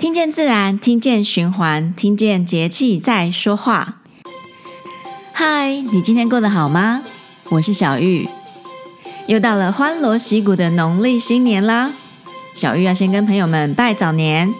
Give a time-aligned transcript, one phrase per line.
[0.00, 3.98] 听见自然，听见循环，听见节气在说话。
[5.34, 7.02] 嗨，你今天过得好吗？
[7.50, 8.26] 我是小玉。
[9.26, 11.90] 又到了欢锣喜鼓的农历新年啦！
[12.54, 14.50] 小玉要先跟朋友们拜早年，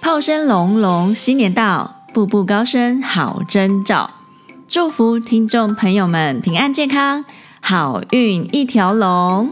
[0.00, 4.08] 炮声隆隆，新年到，步步高升好征兆，
[4.68, 7.24] 祝福听众朋友们平安健康，
[7.60, 9.50] 好运一条龙。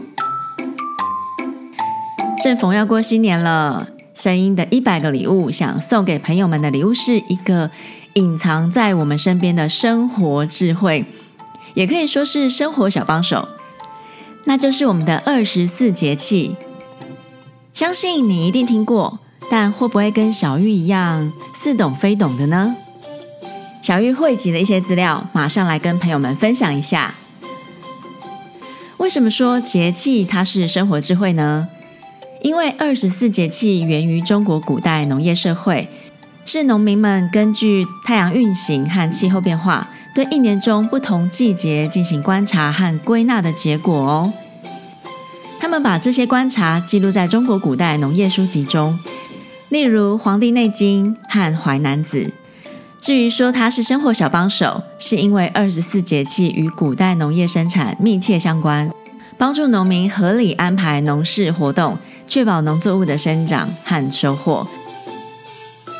[2.41, 7.69] 正逢要过新年了，声音的一百个礼物，想送给朋友们的礼物是一个
[8.13, 11.05] 隐藏在我们身边的生活智慧，
[11.73, 13.47] 也可以说是生活小帮手。
[14.45, 16.55] 那就是我们的二十四节气，
[17.73, 19.19] 相信你一定听过，
[19.49, 22.75] 但会不会跟小玉一样似懂非懂的呢？
[23.81, 27.15] 小玉汇集了一些资料，马上来跟朋友们分享一下。
[28.97, 31.67] 为什么说节气它是生活智慧呢？
[32.41, 35.87] 因为二十四节气源于中国古代农业社会，
[36.43, 44.33] 是农民们根据太阳运行和气候变化，对一年中不同季节进行观察和归纳的结果哦。
[45.59, 48.97] 他们把这些观察记录在中国古代农业书籍中，
[49.69, 52.23] 例如《黄帝内经》和《淮南子》。
[52.99, 58.91] 至于说它是生活小帮手，是因为二十四节气与古代农业生产密切相关，
[59.37, 61.97] 帮助农民合理安排农事活动。
[62.31, 64.65] 确保农作物的生长和收获。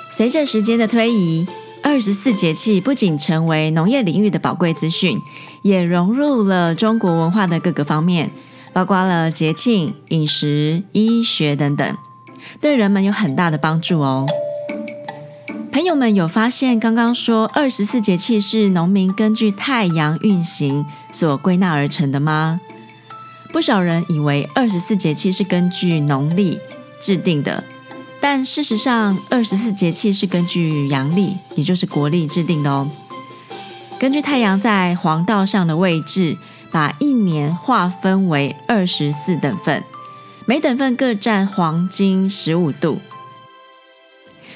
[0.09, 1.45] 随着时间的推移，
[1.83, 5.19] 二十四节气不仅成为农业领域的宝贵资讯，
[5.61, 8.31] 也融入了中国文化的各个方面，
[8.71, 11.97] 包括了节庆、饮食、医学等等，
[12.61, 14.25] 对人们有很大的帮助哦。
[15.73, 22.61] 朋友们有发现，刚刚说二十四节气是农民根据太阳运行所归纳而成的吗？
[23.51, 26.57] 不少人以为二十四节气是根据农历
[27.01, 27.63] 制定的，
[28.21, 32.89] 但事实上，二十四节气是根据阳历，也就是国历制定的哦。
[33.99, 36.37] 根据太阳在黄道上的位置，
[36.71, 39.83] 把一年划分为二十四等份，
[40.45, 42.99] 每等份各占黄金十五度。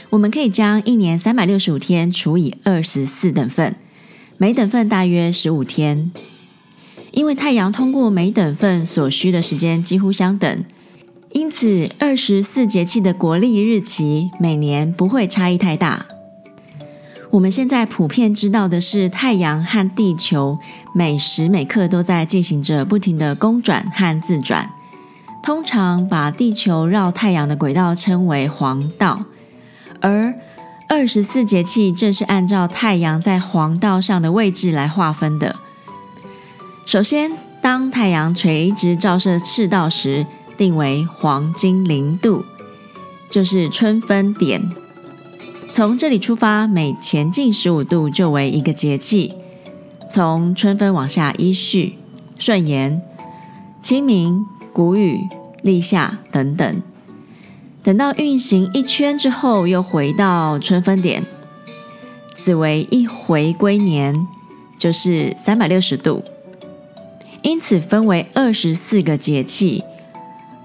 [0.09, 3.75] 我们可以将一年三百六十五天除以二十四等份，
[4.37, 6.11] 每等份大约十五天。
[7.15, 10.65] 因为太阳通过每等份所需的时间几乎相等，
[11.31, 16.05] 因此二十四节气的国历日期每年不会差异太大。
[17.31, 20.59] 我们现在普遍知道的是，太阳和地球
[20.93, 24.69] 每时每刻都在进行着不停的公转和自转。
[25.41, 29.23] 通常把地球绕太阳的轨道称为黄道，
[30.01, 30.33] 而
[30.89, 35.55] 二十四节气正是按照太阳在黄道上的位置来划分的。
[36.85, 37.31] 首先，
[37.61, 40.25] 当太阳垂直照射赤道时，
[40.55, 42.45] 定为黄金零度，
[43.27, 44.61] 就是春分点。
[45.71, 49.33] 从这里出发，每前进十五度就为一个节气。
[50.07, 51.97] 从春分往下依序
[52.37, 53.01] 顺延，
[53.81, 55.21] 清明、谷雨、
[55.63, 56.81] 立夏等等。
[57.81, 61.25] 等到运行一圈之后，又回到春分点，
[62.35, 64.27] 此为一回归年，
[64.77, 66.23] 就是三百六十度。
[67.45, 69.83] 因此分为二十四个节气，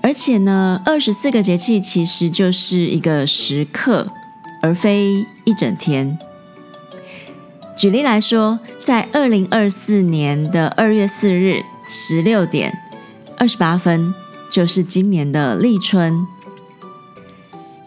[0.03, 4.07] 而且呢，二十四个节气其实就是一个时刻，
[4.63, 6.19] 而非一整天。
[7.77, 12.73] 举例来说，在二零二四年的二月四日十六点
[13.37, 14.15] 二十八分，
[14.51, 16.27] 就是今年的立春。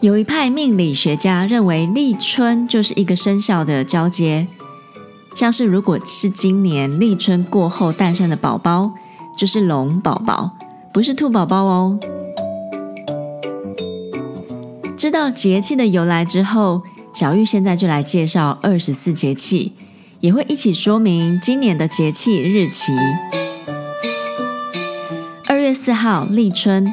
[0.00, 4.46] 有一派命理学家认为，立春就是一个生肖的交接。
[5.34, 8.92] 像是如果是今年立春过后诞生的宝宝，
[9.36, 10.52] 就是龙宝宝，
[10.92, 11.98] 不是兔宝宝哦。
[14.96, 19.72] 知道节气的由来之后，小玉现在就来介绍二十四节气，
[20.20, 22.92] 也会一起说明今年的节气日期。
[25.48, 26.86] 二月四号立春，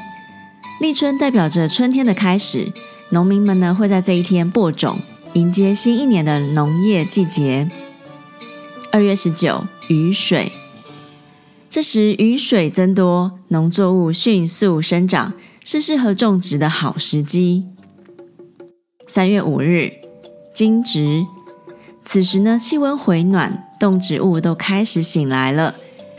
[0.79, 2.73] 立春代表着春天的开始，
[3.11, 4.97] 农民们呢会在这一天播种，
[5.33, 7.69] 迎接新一年的农业季节。
[8.91, 10.51] 二月十九，雨水。
[11.69, 15.33] 这时雨水增多，农作物迅速生长，
[15.63, 17.65] 是适合种植的好时机。
[19.07, 19.93] 三月五日，
[20.53, 21.25] 惊蛰。
[22.03, 25.75] 此时呢，气温回暖，动植物都开始醒来了。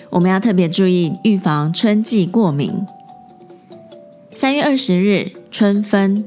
[0.09, 2.73] 我们要特别注意，预防春季过敏。
[4.35, 6.25] 三月二十日，春分。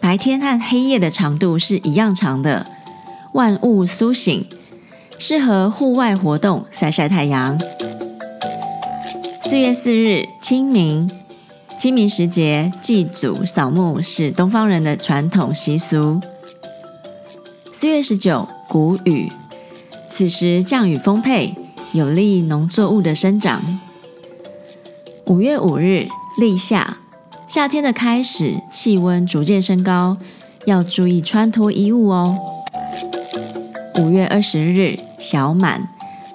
[0.00, 2.66] 白天和黑夜的长度是一样长的，
[3.34, 4.44] 万物苏醒。
[5.22, 7.60] 适合户外活动，晒晒太阳。
[9.42, 11.10] 四月四日，清明。
[11.78, 16.18] 清明时节祭祖扫墓是东方人的传统习俗。
[17.70, 19.30] 四月十九，谷雨，
[20.08, 21.54] 此时降雨丰沛，
[21.92, 23.60] 有利农作物的生长。
[25.26, 26.08] 五月五日，
[26.38, 26.96] 立夏，
[27.46, 30.16] 夏天的开始，气温逐渐升高，
[30.64, 32.38] 要注意穿脱衣物哦。
[33.98, 35.86] 五月二十日，小满，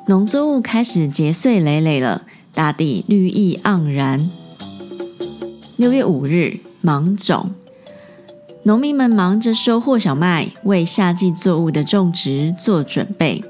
[0.07, 2.21] 农作物开始结穗累累了，
[2.53, 4.29] 大地绿意盎然。
[5.75, 7.49] 六月五日，芒种，
[8.61, 13.43] 农民们忙着收获小麦，为夏季作物的种植做准备。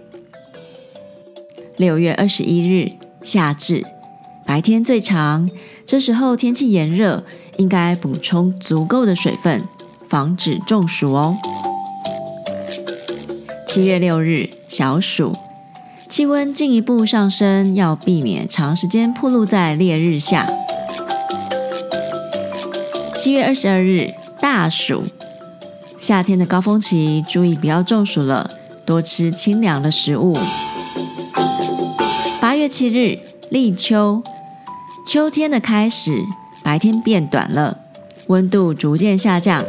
[1.76, 3.84] 六月二十一日，夏至，
[4.46, 5.50] 白天最长，
[5.86, 7.26] 这时候天气炎热，
[7.58, 9.62] 应该补充足够的水分，
[10.08, 11.38] 防止中暑哦。
[13.76, 15.34] 七月六日，小暑，
[16.08, 20.48] 气温进一步上升，要避免长时间暴露在烈日下。
[23.14, 25.04] 七月二十二日，大暑，
[25.98, 28.50] 夏天的高峰期，注意不要中暑了，
[28.86, 30.38] 多吃清凉的食物。
[32.40, 33.20] 八月七日，
[33.50, 34.24] 立秋，
[35.06, 36.24] 秋天的开始，
[36.64, 37.78] 白天变短了，
[38.28, 39.66] 温度逐渐下降。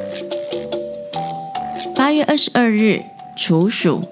[1.97, 3.02] 八月二十二日，
[3.37, 4.03] 处暑，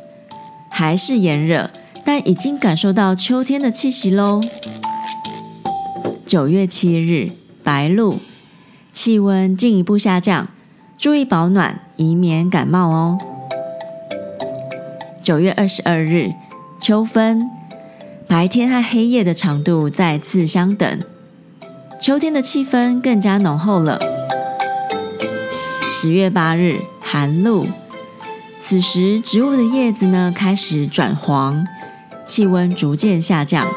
[0.71, 1.71] 还是炎热，
[2.05, 4.41] 但已经感受到秋天的气息喽。
[6.27, 7.33] 九月七日，
[7.63, 8.21] 白露。
[8.93, 10.49] 气温进一步下降，
[10.97, 13.19] 注意保暖，以免感冒哦。
[15.21, 16.31] 九月二十二日，
[16.79, 17.51] 秋分，
[18.29, 21.01] 白天和黑夜的长度再次相等，
[22.01, 23.99] 秋天的气氛更加浓厚了。
[25.83, 27.67] 十月八日，寒露，
[28.67, 31.67] 此时植物的叶子呢开始转黄，
[32.27, 33.71] 气温逐渐下降。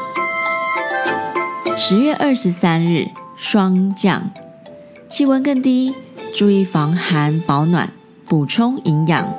[1.76, 4.30] 十月二十三日，霜降。
[5.06, 5.94] 气温更低，
[6.34, 7.92] 注意防寒保暖，
[8.24, 9.30] 补充营养。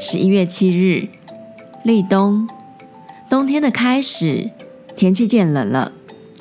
[0.00, 1.08] 十一月七日，
[1.82, 2.48] 立冬，
[3.28, 4.52] 冬天的开始，
[4.96, 5.90] 天气渐冷了，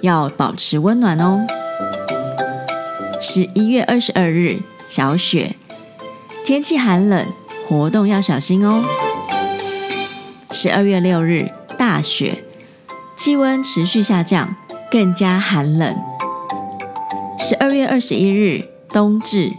[0.02, 1.48] 要保持温暖哦。
[3.20, 5.56] 十一月二十二日，小雪，
[6.50, 7.28] 天气寒冷，
[7.68, 8.84] 活动要小心哦。
[10.50, 11.48] 十二月六日，
[11.78, 12.44] 大雪，
[13.16, 14.56] 气温持续下降，
[14.90, 15.96] 更加寒冷。
[17.38, 19.52] 十二月二十一日，冬至，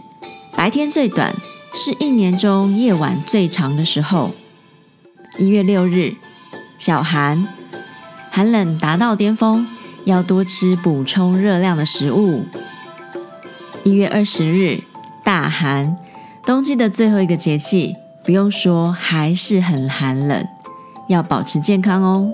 [0.53, 1.33] 白天最短，
[1.73, 4.31] 是一年中夜晚最长的时候。
[5.37, 6.15] 一月六日，
[6.77, 7.47] 小寒，
[8.29, 9.65] 寒冷达到巅峰，
[10.03, 12.43] 要多吃补充热量的食物。
[13.83, 14.81] 一月二十日，
[15.23, 15.95] 大寒，
[16.43, 20.43] 冬季的最后一个节气，不用说，还是很寒冷，
[21.07, 22.27] 要保持健康哦。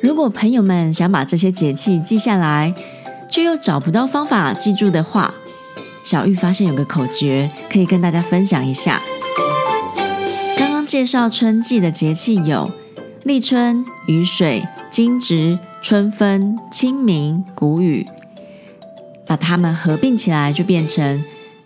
[0.00, 2.72] 如果朋友们想把这些节气记下来，
[3.28, 5.34] 却又找不到方法记住的话，
[6.04, 9.00] 小玉发现有个口诀可以跟大家分享一下。
[10.56, 12.70] 刚刚介绍春季的节气有
[13.24, 18.06] 立春、雨水、惊蛰、春分、清明、谷雨，
[19.26, 21.22] 把它们合并起来就变成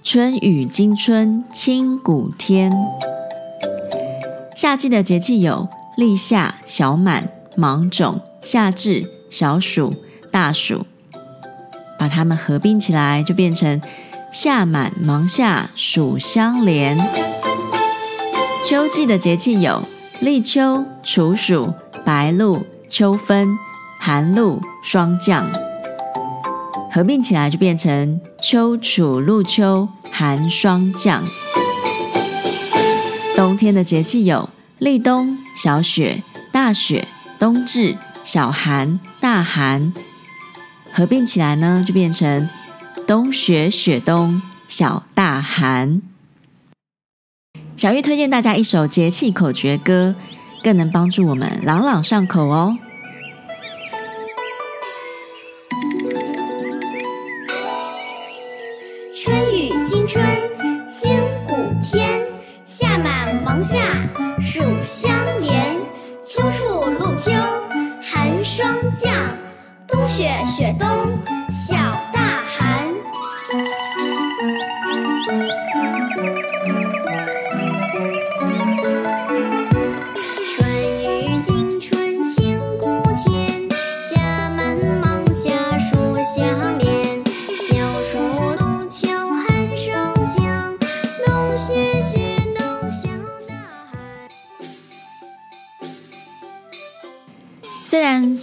[0.09, 2.71] 春雨惊春清谷天。
[4.55, 9.93] 夏季的节气有立夏、小满、芒种、夏至、小暑、
[10.31, 10.87] 大暑。
[11.99, 13.83] 把它们合并起来，就变成
[14.31, 16.97] 夏满、芒夏、暑相连。
[18.65, 19.83] 秋季的节气有
[20.21, 23.49] 立秋、处暑、白露、秋分、
[23.99, 25.51] 寒露、霜降，
[26.97, 31.23] 合并起来就变成秋处露秋、寒霜降。
[33.37, 34.49] 冬天的节气有
[34.79, 37.07] 立冬、小雪、大雪、
[37.39, 39.93] 冬至、小寒、大寒。
[40.91, 42.49] 合并起来呢，就变成
[43.07, 46.01] 冬雪雪冬小大寒。
[47.77, 50.15] 小玉推荐大家一首节气口诀歌，
[50.63, 52.79] 更能帮助我们朗朗上口哦。
[67.27, 67.33] 秋
[68.01, 69.13] 寒霜降。
[69.89, 70.89] 冬雪雪冬，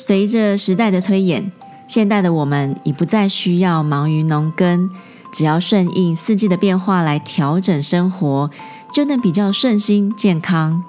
[0.06, 1.50] 随着时代的推演，
[1.88, 4.90] 现代的我们已不再需要忙于农耕，
[5.32, 8.50] 只要顺应四季的变化来调整生活，
[8.92, 10.84] 就能比较顺心健康。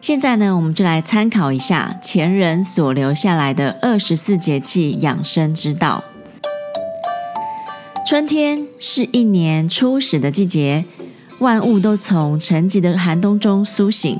[0.00, 6.02] 现在呢，我们就来参考一下前人所留下来的二十四节气养生之道。
[8.08, 10.84] 春天是一年初始的季节，
[11.38, 14.18] 万物都从沉寂的寒冬中苏醒，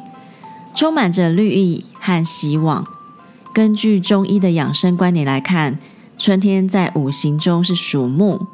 [0.73, 2.87] 充满着绿意和希望。
[3.53, 5.79] 根据中医的养生观点来看，
[6.17, 8.47] 春天在五行中是属木，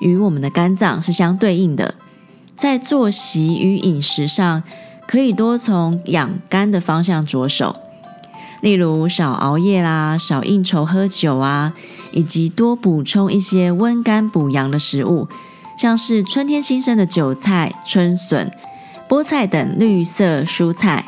[0.00, 1.94] 与我们的肝脏是相对应的。
[2.54, 4.62] 在作息与饮食上，
[5.06, 7.74] 可以多从养肝的方向着手，
[8.60, 11.72] 例如少熬夜啦，少应酬喝酒啊，
[12.12, 15.26] 以及多补充一些温肝补阳的食物，
[15.76, 18.50] 像是春天新生的韭菜、春笋、
[19.08, 21.06] 菠菜等绿色蔬菜，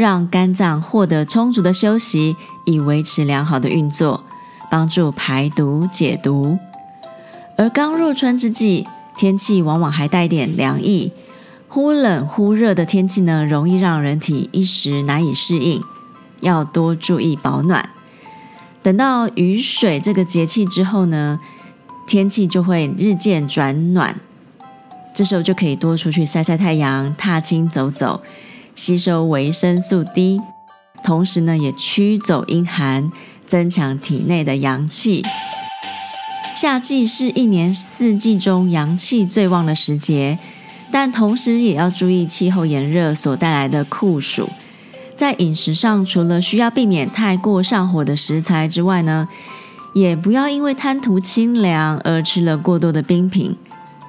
[0.00, 4.24] 让肝脏获得充足的休息，以维持良好的运作，
[4.70, 6.58] 帮助排毒解毒。
[7.58, 11.12] 而刚入春之际，天气往往还带点凉意。
[11.68, 15.82] 忽冷忽热的天气呢，容易让人体一时难以适应，
[16.40, 17.90] 要多注意保暖。
[18.82, 21.38] 等到雨水这个节气之后呢，
[22.06, 24.18] 天气就会日渐转暖，
[25.12, 28.22] 这时候就可以多出去晒晒太阳、踏青走走，
[28.74, 30.40] 吸收维生素 D，
[31.02, 33.10] 同时呢也驱走阴寒，
[33.46, 35.24] 增强体内的阳气。
[36.54, 40.38] 夏季是一年四季中阳气最旺的时节。
[40.92, 44.48] 但同时也要注意气候炎热所带来的酷暑。
[45.14, 49.28] 在饮食上，除了需要避免太过上火的食材之外呢，
[49.94, 53.56] 也不要因为贪图清凉而吃了过多的冰品，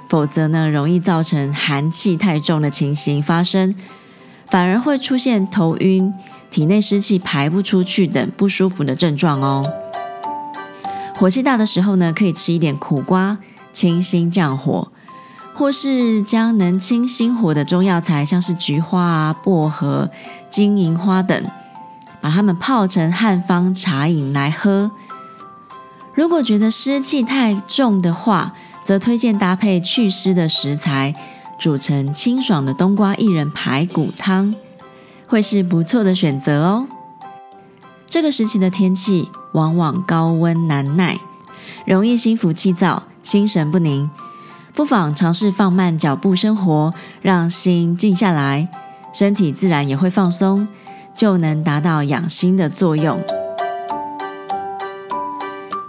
[0.10, 3.76] 否则呢，容易造成寒气太重的情形发生，
[4.52, 6.14] 反而会出现头晕、
[6.52, 9.66] 体内湿气排不出去等不舒服的症状哦。
[11.18, 13.38] 火气大的时候呢，可以吃一点苦瓜，
[13.72, 14.92] 清心降火。
[15.54, 20.10] 或是将能清心火的中药材，像是菊花啊、薄荷、
[20.50, 21.44] 金银花等，
[22.20, 24.90] 把它们泡成汉方茶饮来喝。
[26.16, 31.14] 如果觉得湿气太重的话，则推荐搭配祛湿的食材，
[31.62, 34.56] 煮成清爽的冬瓜薏仁排骨汤，
[35.28, 36.88] 会是不错的选择哦。
[38.08, 41.20] 这个时期的天气往往高温难耐，
[41.86, 44.10] 容易心浮气躁、心神不宁。
[44.74, 46.92] 不妨尝试放慢脚步生活，
[47.22, 48.68] 让心静下来，
[49.14, 50.68] 身体自然也会放松，
[51.14, 53.22] 就能达到养心的作用。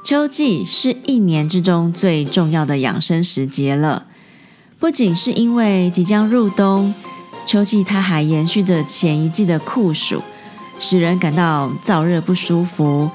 [0.04, 4.04] 秋季是一年之中最重要的养生时节了，
[4.82, 6.92] 不仅是因为即将入冬，
[7.46, 10.20] 秋季它还延续着前一季的酷暑，
[10.80, 13.08] 使人感到燥热不舒服，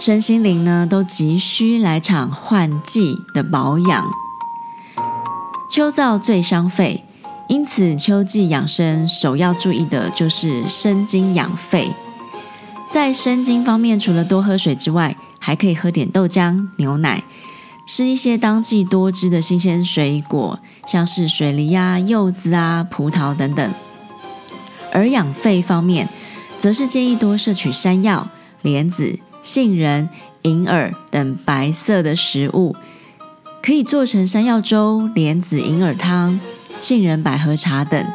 [0.00, 4.04] 身心灵呢都急需来场换季的保养。
[5.70, 7.04] 秋燥最伤肺，
[7.48, 11.92] 因此秋季养生首要注意的就是生津养肺。
[12.90, 17.22] 在生津方面，除了多喝水之外，还可以喝点豆浆、牛奶，
[17.86, 23.70] 吃一些当季多汁的新鲜水果，像是水梨啊、柚子啊、葡萄等等。
[24.90, 26.08] 而养肺方面，
[26.58, 28.28] 则是建议多摄取山药、
[28.62, 30.08] 莲子、杏仁、
[30.42, 32.74] 银耳等白色的食物。
[33.62, 36.38] 可以做成山药粥、莲子银耳汤、
[36.80, 38.06] 杏仁百合茶等。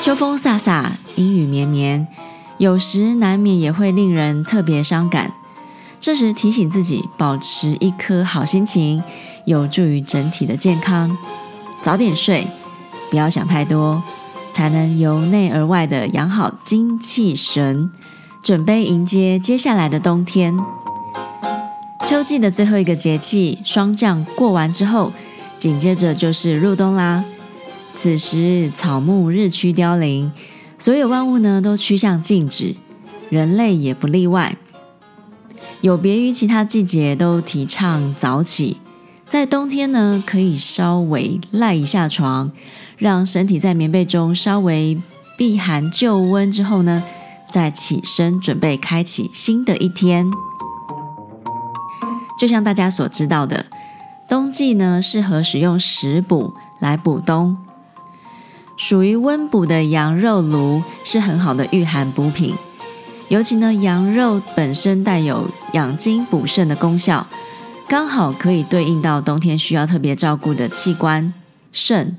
[0.00, 2.06] 秋风飒飒，阴雨绵绵，
[2.58, 5.32] 有时难免也会令人特别伤感。
[5.98, 9.02] 这时提醒自己，保持一颗好心情，
[9.44, 11.16] 有助于整体的健康。
[11.82, 12.46] 早点睡，
[13.10, 14.02] 不要想太多，
[14.52, 17.90] 才能由内而外的养好精气神，
[18.42, 20.56] 准备迎接接下来的冬天。
[22.06, 25.12] 秋季的最后一个节气霜降过完之后，
[25.58, 27.24] 紧接着就是入冬啦。
[27.94, 30.30] 此时草木日趋凋零，
[30.78, 32.76] 所有万物呢都趋向静止，
[33.30, 34.56] 人类也不例外。
[35.86, 38.78] 有别于其他季节都提倡早起，
[39.24, 42.50] 在冬天呢可以稍微赖一下床，
[42.98, 45.00] 让身体在棉被中稍微
[45.38, 47.04] 避寒就温之后呢，
[47.52, 50.28] 再起身准备开启新的一天。
[52.36, 53.66] 就像大家所知道的，
[54.28, 57.56] 冬季呢适合使用食补来补冬，
[58.76, 62.56] 属于温补的羊肉炉是很好的御寒补品。
[63.28, 67.26] 尤其呢，羊肉本身带有养精补肾的功效，
[67.88, 71.34] 刚好可以对应到冬天需要特别照顾的器官
[71.72, 72.16] 肾，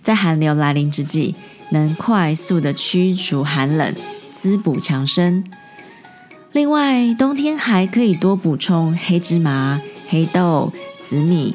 [0.00, 1.34] 在寒流来临之际，
[1.70, 3.94] 能快速的驱除寒冷，
[4.32, 5.44] 滋补强身。
[6.52, 9.78] 另外，冬天还可以多补充黑芝麻、
[10.08, 11.54] 黑豆、紫米、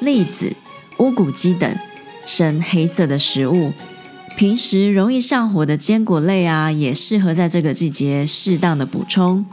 [0.00, 0.54] 栗子、
[0.98, 1.76] 乌骨鸡等
[2.24, 3.72] 深黑色的食物。
[4.38, 9.44] 平时容易上火的坚果类啊，也适合在这个季节适当的补充。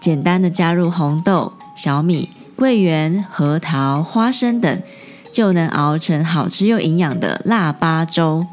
[0.00, 4.82] 简单的加入红豆、小米、桂圆、核桃、花生等，
[5.30, 8.44] 就能熬成好吃又营养的腊八粥，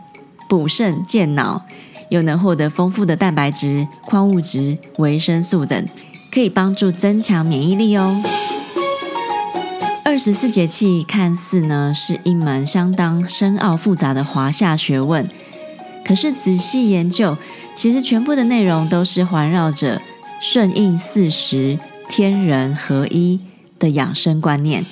[0.47, 1.63] 补肾健脑，
[2.09, 5.83] 又能获得丰富的蛋白质、矿物质、维生素等，
[6.31, 8.21] 可以帮助增强免疫力哦。
[10.05, 15.27] 二十四节气看似呢是一门相当深奥复杂的华夏学问，
[16.05, 17.37] 可是仔细研究，
[17.73, 20.01] 其实全部的内容都是环绕着
[20.41, 21.79] 顺应四时、
[22.09, 23.39] 天人合一
[23.79, 24.85] 的养生观念。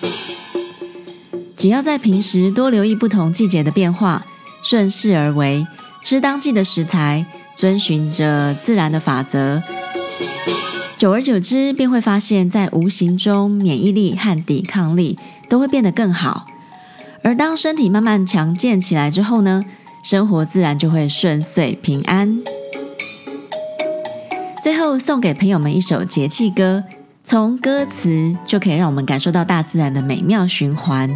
[1.56, 4.26] 只要在平时多留意不同季节的变化，
[4.64, 5.68] 顺势而为，
[6.02, 7.26] 吃当季的食材，
[7.56, 9.62] 遵循着自然的法则。
[11.02, 15.18] 久而久之，便会发现，在无形中，免疫力和抵抗力
[15.50, 16.46] 都会变得更好。
[17.24, 19.64] 而当身体慢慢强健起来之后呢，
[20.04, 22.44] 生活自然就会顺遂平安。
[24.62, 26.84] 最后送给朋友们一首节气歌，
[27.24, 31.10] 从歌词就可以让我们感受到大自然的美妙循环。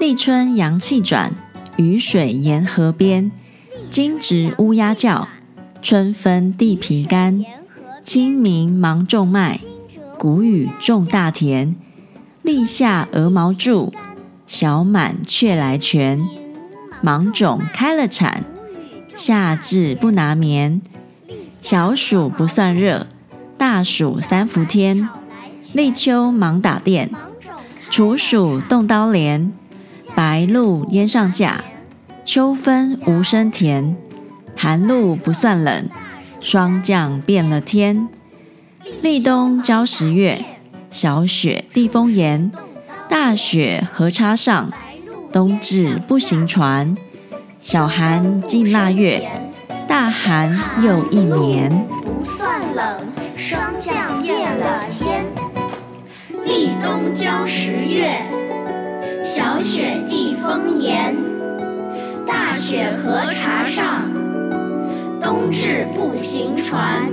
[0.00, 1.32] 立春阳气转，
[1.76, 3.30] 雨水沿河边，
[3.88, 5.28] 惊蛰乌鸦叫，
[5.80, 7.44] 春分地皮干。
[8.04, 9.60] 清明忙种麦，
[10.18, 11.76] 谷雨种大田。
[12.42, 13.92] 立夏鹅毛住，
[14.46, 16.26] 小满雀来泉。
[17.02, 18.44] 芒种开了产，
[19.14, 20.80] 夏至不拿棉。
[21.60, 23.06] 小暑不算热，
[23.58, 25.08] 大暑三伏天。
[25.74, 27.10] 立秋忙打电，
[27.90, 29.52] 处暑动刀镰。
[30.14, 31.62] 白露烟上架，
[32.24, 33.96] 秋分无声甜。
[34.56, 35.88] 寒露不算冷。
[36.40, 38.08] 霜降变了天，
[39.02, 40.44] 立冬交十月，
[40.90, 42.50] 小雪地风严，
[43.08, 44.70] 大雪河叉上，
[45.32, 46.96] 冬至不行船，
[47.56, 49.28] 小寒进腊月，
[49.88, 51.70] 大寒又一年。
[52.02, 53.00] 不算冷，
[53.36, 55.24] 霜降变了天。
[56.44, 58.22] 立冬交十月，
[59.24, 61.16] 小雪地风严，
[62.26, 64.27] 大雪河叉上。
[65.20, 67.10] 冬至不行船，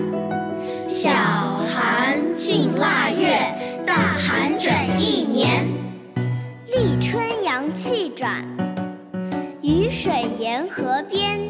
[0.88, 3.38] 小寒进腊月，
[3.86, 5.68] 大寒整一年。
[6.68, 8.46] 立春阳气转，
[9.62, 11.50] 雨水沿河边，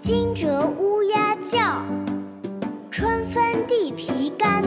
[0.00, 1.82] 惊蛰乌鸦叫，
[2.90, 4.62] 春分地皮干。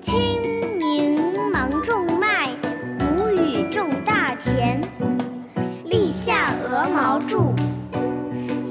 [0.00, 0.40] 清
[0.78, 2.50] 明忙种麦，
[2.98, 4.80] 谷雨种大田。
[5.86, 7.52] 立夏鹅毛住。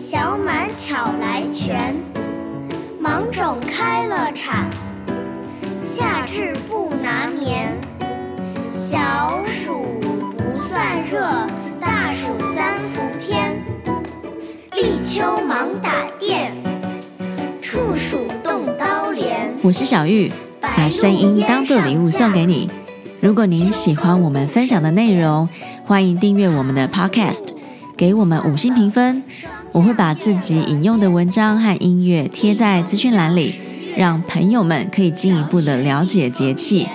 [0.08, 1.96] 小满巧来泉，
[3.00, 4.70] 芒种开了产，
[5.82, 7.76] 夏至不拿棉，
[8.72, 10.00] 小暑
[10.38, 11.20] 不算热，
[11.82, 13.60] 大暑三伏天，
[14.76, 16.54] 立秋忙打电，
[17.60, 19.52] 处暑动刀镰。
[19.63, 22.70] 我是小玉，把声音当做礼物送给你。
[23.22, 25.50] 如果您喜欢我们分享的内容，
[25.84, 27.55] 欢迎订阅我们的 Podcast，
[27.98, 29.24] 给我们五星评分。
[29.72, 33.56] 我会把自己引用的文章和音乐贴在资讯栏里，
[33.98, 36.88] 让朋友们可以进一步的了解节气。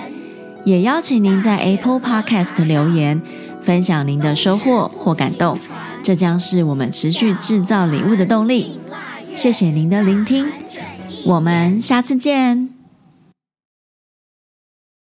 [0.63, 3.21] 也邀请您在 Apple Podcast 留言，
[3.61, 5.57] 分享您的收获或感动，
[6.03, 8.79] 这将是我们持续制造礼物的动力。
[9.33, 10.47] 谢谢您的聆听，
[11.25, 12.80] 我们下次见。